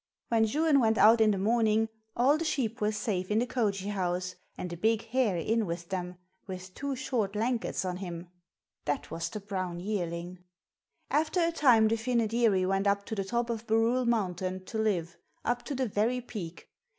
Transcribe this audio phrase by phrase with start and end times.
[0.29, 3.89] When Juan went out in the morning all the sheep were safe in the cogee
[3.91, 8.27] house and a big hare in with them, with two short lankets on him,
[8.85, 10.39] that was the brown yearling!
[11.11, 15.17] After a time the Fynoderee went up to the top of Barrule Mountain to live,
[15.45, 16.67] up to the very peak.